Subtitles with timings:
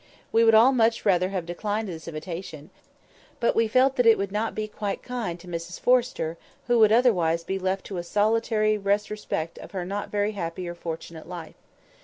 [0.31, 2.71] We would all much rather have declined this invitation;
[3.39, 6.91] but we felt that it would not be quite kind to Mrs Forrester, who would
[6.91, 11.53] otherwise be left to a solitary retrospect of her not very happy or fortunate life.